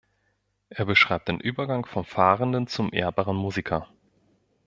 [0.69, 3.87] Er beschreibt den Übergang von fahrenden zum „ehrbaren“ Musiker.